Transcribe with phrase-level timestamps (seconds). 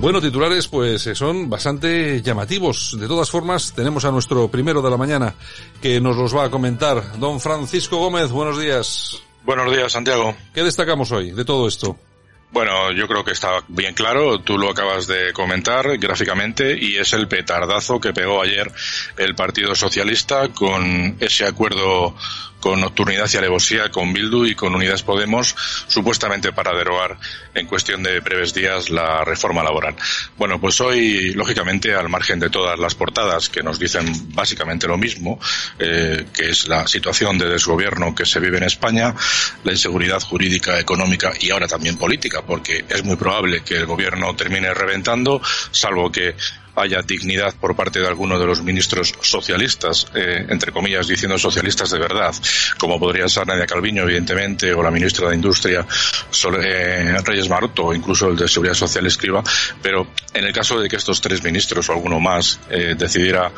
[0.00, 2.96] Bueno, titulares pues eh, son bastante llamativos.
[3.00, 5.34] De todas formas, tenemos a nuestro primero de la mañana
[5.82, 7.18] que nos los va a comentar.
[7.18, 9.20] Don Francisco Gómez, buenos días.
[9.42, 10.36] Buenos días, Santiago.
[10.54, 11.98] ¿Qué destacamos hoy de todo esto?
[12.52, 17.12] Bueno, yo creo que está bien claro, tú lo acabas de comentar gráficamente y es
[17.12, 18.70] el petardazo que pegó ayer
[19.18, 22.14] el Partido Socialista con ese acuerdo
[22.66, 25.54] con nocturnidad y alevosía con Bildu y con Unidas Podemos,
[25.86, 27.16] supuestamente para derogar
[27.54, 29.94] en cuestión de breves días la reforma laboral.
[30.36, 34.98] Bueno, pues hoy, lógicamente, al margen de todas las portadas que nos dicen básicamente lo
[34.98, 35.38] mismo,
[35.78, 39.14] eh, que es la situación de desgobierno que se vive en España,
[39.62, 44.34] la inseguridad jurídica, económica y ahora también política, porque es muy probable que el gobierno
[44.34, 46.34] termine reventando, salvo que
[46.76, 51.90] haya dignidad por parte de alguno de los ministros socialistas, eh, entre comillas diciendo socialistas
[51.90, 52.34] de verdad,
[52.78, 55.86] como podría ser Nadia Calviño, evidentemente, o la ministra de Industria,
[56.62, 59.42] eh, Reyes Maroto, o incluso el de Seguridad Social Escriba,
[59.82, 60.06] pero
[60.38, 63.52] en el caso de que estos tres ministros o alguno más eh, decidiera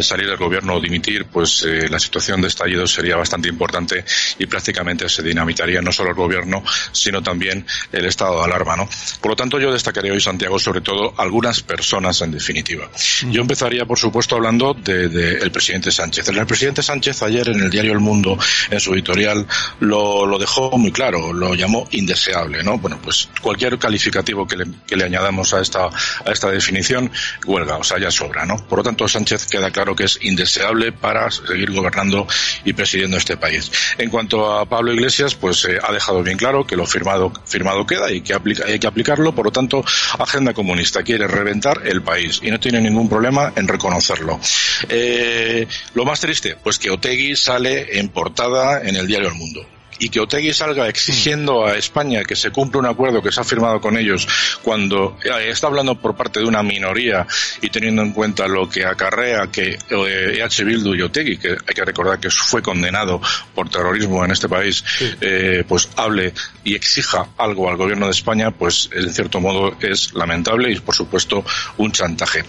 [0.00, 4.04] salir del gobierno o dimitir, pues la situación de estallido sería bastante importante
[4.38, 8.88] y prácticamente se dinamitaría no solo el gobierno, sino también el estado de alarma, ¿no?
[9.20, 12.90] Por lo tanto, yo destacaría hoy, Santiago, sobre todo algunas personas en definitiva.
[13.30, 16.28] Yo empezaría, por supuesto, hablando del de, presidente Sánchez.
[16.28, 18.38] El presidente Sánchez ayer en el diario El Mundo,
[18.70, 19.46] en su editorial,
[19.80, 22.78] lo, lo dejó muy claro, lo llamó indeseable, ¿no?
[22.78, 25.90] Bueno, pues cualquier calificativo que le, que le añadamos a esta,
[26.24, 27.10] a esta definición,
[27.46, 28.56] huelga, o sea, ya sobra, ¿no?
[28.66, 32.26] Por lo tanto, Sánchez queda claro que es indeseable para seguir gobernando
[32.64, 33.70] y presidiendo este país.
[33.98, 37.86] En cuanto a Pablo Iglesias, pues eh, ha dejado bien claro que lo firmado, firmado
[37.86, 39.84] queda y que aplica, hay que aplicarlo, por lo tanto,
[40.18, 44.40] Agenda Comunista quiere reventar el país y no tiene ningún problema en reconocerlo.
[44.88, 49.66] Eh, lo más triste, pues que Otegui sale en portada en el diario El Mundo
[50.00, 53.44] y que Otegui salga exigiendo a España que se cumpla un acuerdo que se ha
[53.44, 54.26] firmado con ellos
[54.62, 57.26] cuando eh, está hablando por parte de una minoría
[57.60, 61.84] y teniendo en cuenta lo que acarrea que EH Bildu y Otegui, que hay que
[61.84, 63.20] recordar que fue condenado
[63.54, 64.82] por terrorismo en este país,
[65.20, 66.32] eh, pues hable
[66.64, 70.94] y exija algo al gobierno de España, pues en cierto modo es lamentable y por
[70.94, 71.44] supuesto
[71.76, 72.42] un chantaje.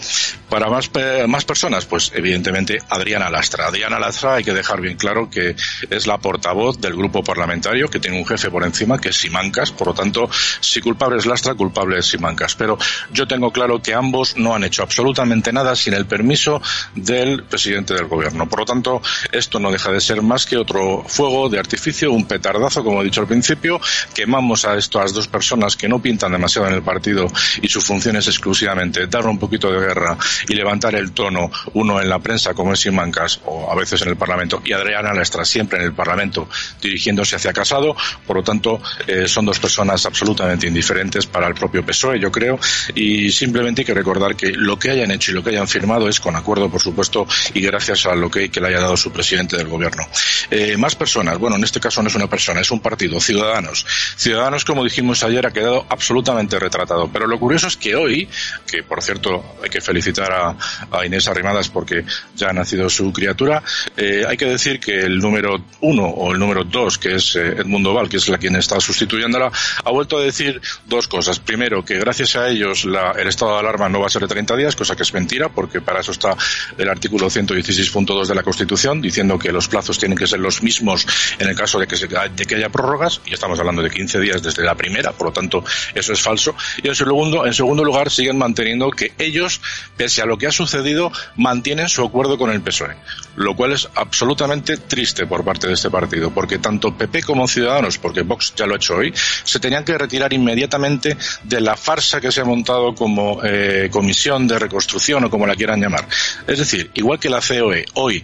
[0.50, 0.90] Para más,
[1.28, 3.67] más personas, pues evidentemente Adriana Lastra.
[3.67, 5.56] Adriana Lastra hay que dejar bien claro que
[5.90, 9.18] es la portavoz del grupo parlamentario parlamentario que tiene un jefe por encima que es
[9.18, 10.29] Simancas, por lo tanto,
[10.59, 12.53] si culpable es Lastra, culpable es Simancas.
[12.53, 12.78] Pero
[13.12, 16.62] yo tengo claro que ambos no han hecho absolutamente nada sin el permiso
[16.94, 18.47] del presidente del gobierno.
[18.47, 22.25] Por lo tanto, esto no deja de ser más que otro fuego de artificio, un
[22.25, 23.81] petardazo, como he dicho al principio.
[24.13, 27.28] Quemamos a estas dos personas que no pintan demasiado en el partido
[27.59, 30.16] y su función es exclusivamente dar un poquito de guerra
[30.47, 34.09] y levantar el tono, uno en la prensa como es Simancas o a veces en
[34.09, 36.47] el Parlamento y Adriana Lastra siempre en el Parlamento
[36.79, 41.53] dirigiéndose se hacia Casado, por lo tanto eh, son dos personas absolutamente indiferentes para el
[41.53, 42.59] propio PSOE, yo creo,
[42.96, 46.08] y simplemente hay que recordar que lo que hayan hecho y lo que hayan firmado
[46.09, 49.12] es con acuerdo, por supuesto, y gracias a lo que, que le haya dado su
[49.12, 50.08] presidente del gobierno.
[50.50, 53.86] Eh, más personas, bueno, en este caso no es una persona, es un partido, Ciudadanos.
[54.18, 58.28] Ciudadanos, como dijimos ayer, ha quedado absolutamente retratado, pero lo curioso es que hoy,
[58.68, 62.06] que por cierto hay que felicitar a, Inés Arrimadas porque
[62.36, 63.64] ya ha nacido su criatura,
[63.97, 67.56] eh, hay que decir que el número uno o el número dos, que es eh,
[67.59, 69.52] Edmundo Val, que es la quien está sustituyéndola,
[69.84, 71.40] ha vuelto a decir dos cosas.
[71.40, 74.56] Primero, que gracias a ellos el estado de alarma no va a ser de 30
[74.56, 76.36] días, cosa que es mentira, porque para eso está
[76.78, 81.06] el artículo 116.2 de la Constitución, diciendo que los plazos tienen que ser los mismos
[81.40, 84.20] en el caso de que, se, de que haya prórrogas, y estamos hablando de 15
[84.20, 86.56] días desde la primera, por lo tanto, eso es falso.
[86.82, 89.62] Y en segundo, en segundo lugar, siguen manteniendo que ellos,
[89.98, 92.96] pese a lo que ha sucedido, mantienen su acuerdo con el PSOE,
[93.36, 97.97] lo cual es absolutamente triste por parte de este partido, porque tanto PP como Ciudadanos,
[97.97, 102.22] porque Vox ya lo ha hecho hoy, se tenían que retirar inmediatamente de la farsa
[102.22, 106.07] que se ha montado como eh, comisión de reconstrucción o como la quieran llamar.
[106.47, 108.23] Es decir, igual que la COE hoy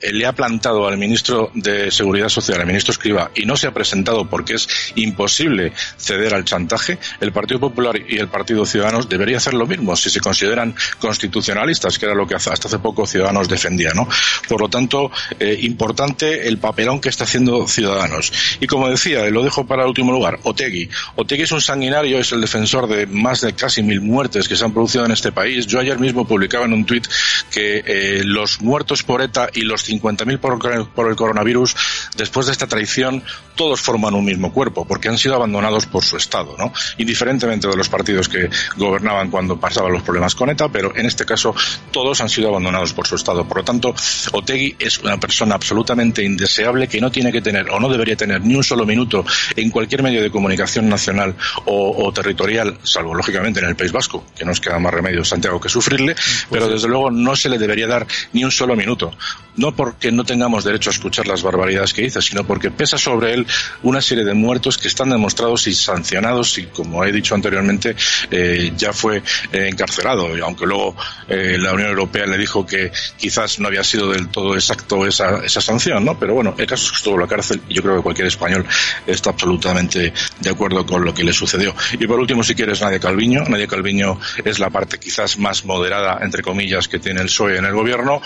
[0.00, 3.74] le ha plantado al ministro de Seguridad Social, al ministro Escriba, y no se ha
[3.74, 9.38] presentado porque es imposible ceder al chantaje, el Partido Popular y el Partido Ciudadanos debería
[9.38, 13.48] hacer lo mismo si se consideran constitucionalistas, que era lo que hasta hace poco Ciudadanos
[13.48, 14.08] defendía, ¿no?
[14.48, 18.32] Por lo tanto, eh, importante el papelón que está haciendo Ciudadanos.
[18.60, 20.88] Y como decía, lo dejo para el último lugar, Otegui.
[21.16, 24.64] Otegui es un sanguinario, es el defensor de más de casi mil muertes que se
[24.64, 25.66] han producido en este país.
[25.66, 27.06] Yo ayer mismo publicaba en un tuit
[27.50, 32.52] que eh, los muertos por ETA y los 50.000 por, por el coronavirus, después de
[32.52, 33.22] esta traición,
[33.54, 36.72] todos forman un mismo cuerpo, porque han sido abandonados por su Estado, ¿no?
[36.98, 41.24] Indiferentemente de los partidos que gobernaban cuando pasaban los problemas con ETA, pero en este
[41.24, 41.54] caso
[41.90, 43.46] todos han sido abandonados por su Estado.
[43.46, 43.94] Por lo tanto,
[44.32, 48.42] Otegui es una persona absolutamente indeseable que no tiene que tener o no debería tener
[48.42, 49.24] ni un solo minuto
[49.54, 51.34] en cualquier medio de comunicación nacional
[51.64, 55.68] o, territorial, salvo lógicamente en el País Vasco, que nos queda más remedio Santiago que
[55.68, 59.12] sufrirle, pues pero desde luego no se le debería dar ni un solo minuto.
[59.56, 63.46] No porque no tengamos derecho a escuchar las barbaridades que sino porque pesa sobre él
[63.82, 67.94] una serie de muertos que están demostrados y sancionados y, como he dicho anteriormente,
[68.30, 69.18] eh, ya fue
[69.52, 70.96] eh, encarcelado, aunque luego
[71.28, 75.44] eh, la Unión Europea le dijo que quizás no había sido del todo exacto esa,
[75.44, 76.18] esa sanción, ¿no?
[76.18, 78.28] Pero bueno, el caso es que estuvo en la cárcel y yo creo que cualquier
[78.28, 78.66] español
[79.06, 81.74] está absolutamente de acuerdo con lo que le sucedió.
[81.92, 83.44] Y por último, si quieres, Nadia Calviño.
[83.48, 87.64] Nadia Calviño es la parte quizás más moderada, entre comillas, que tiene el PSOE en
[87.64, 88.20] el gobierno.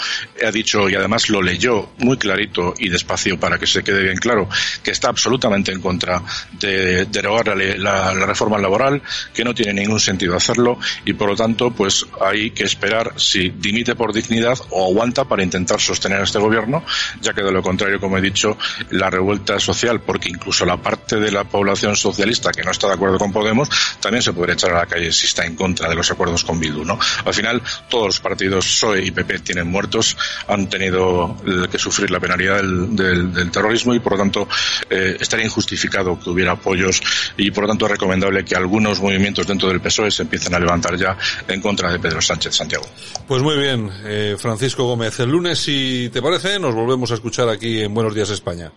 [0.45, 4.17] Ha dicho, y además lo leyó muy clarito y despacio para que se quede bien
[4.17, 4.49] claro,
[4.83, 6.23] que está absolutamente en contra
[6.53, 9.03] de derogar la, la reforma laboral,
[9.33, 13.51] que no tiene ningún sentido hacerlo y por lo tanto, pues hay que esperar si
[13.51, 16.85] dimite por dignidad o aguanta para intentar sostener a este gobierno,
[17.21, 18.57] ya que de lo contrario, como he dicho,
[18.91, 22.95] la revuelta social, porque incluso la parte de la población socialista que no está de
[22.95, 23.69] acuerdo con Podemos,
[24.01, 26.59] también se podría echar a la calle si está en contra de los acuerdos con
[26.59, 26.99] Bildu, ¿no?
[27.25, 30.17] Al final, todos los partidos PSOE y PP tienen muertos,
[30.49, 31.37] han tenido
[31.71, 34.49] que sufrir la penalidad del, terrorismo y por lo tanto
[34.89, 37.01] eh, estaría injustificado que hubiera apoyos
[37.37, 40.59] y por lo tanto es recomendable que algunos movimientos dentro del PSOE se empiecen a
[40.59, 41.17] levantar ya
[41.47, 42.87] en contra de Pedro Sánchez Santiago.
[43.27, 45.19] Pues muy bien, eh, Francisco Gómez.
[45.21, 48.73] El lunes, si te parece, nos volvemos a escuchar aquí en Buenos Días España.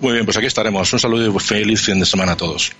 [0.00, 0.92] Muy bien, pues aquí estaremos.
[0.92, 2.72] Un saludo y feliz fin de semana a todos.